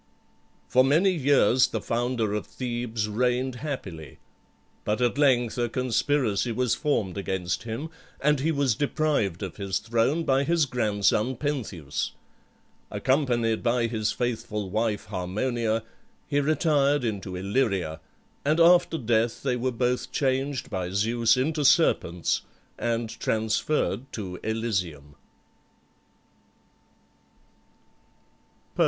For 0.67 0.83
many 0.83 1.11
years 1.11 1.67
the 1.67 1.79
founder 1.79 2.33
of 2.33 2.47
Thebes 2.47 3.07
reigned 3.07 3.57
happily, 3.57 4.17
but 4.83 4.99
at 4.99 5.19
length 5.19 5.59
a 5.59 5.69
conspiracy 5.69 6.51
was 6.51 6.73
formed 6.73 7.19
against 7.19 7.65
him, 7.65 7.91
and 8.19 8.39
he 8.39 8.51
was 8.51 8.73
deprived 8.73 9.43
of 9.43 9.57
his 9.57 9.77
throne 9.77 10.23
by 10.23 10.43
his 10.43 10.65
grandson 10.65 11.35
Pentheus. 11.35 12.13
Accompanied 12.89 13.61
by 13.61 13.85
his 13.85 14.11
faithful 14.11 14.71
wife 14.71 15.05
Harmonia, 15.05 15.83
he 16.25 16.39
retired 16.39 17.03
into 17.03 17.35
Illyria, 17.35 17.99
and 18.43 18.59
after 18.59 18.97
death 18.97 19.43
they 19.43 19.55
were 19.55 19.69
both 19.71 20.11
changed 20.11 20.71
by 20.71 20.89
Zeus 20.89 21.37
into 21.37 21.63
serpents, 21.63 22.41
and 22.79 23.07
transferred 23.19 24.11
to 24.13 24.39
Elysium. 24.43 25.13